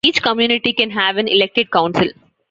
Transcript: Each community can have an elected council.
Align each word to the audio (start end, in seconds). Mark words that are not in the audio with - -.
Each 0.03 0.19
community 0.19 0.73
can 0.73 0.89
have 0.89 1.17
an 1.17 1.27
elected 1.27 1.69
council. 1.69 2.07